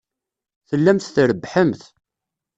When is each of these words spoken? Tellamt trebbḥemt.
Tellamt 0.69 1.11
trebbḥemt. 1.15 1.83